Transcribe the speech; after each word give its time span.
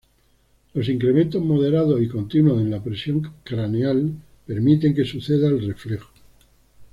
Los 0.73 0.89
incrementos 0.89 1.43
moderados 1.43 2.01
y 2.01 2.07
continuos 2.07 2.59
en 2.59 2.71
la 2.71 2.83
presión 2.83 3.31
craneal 3.43 4.11
permiten 4.47 4.95
que 4.95 5.05
suceda 5.05 5.45
el 5.47 5.63
reflejo. 5.67 6.09